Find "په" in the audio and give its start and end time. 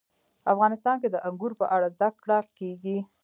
1.61-1.65